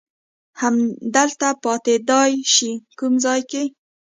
همدلته 0.61 1.47
پاتېدای 1.63 2.33
شې، 2.53 2.71
کوم 2.99 3.13
ځای 3.25 3.41
کې؟ 3.51 3.63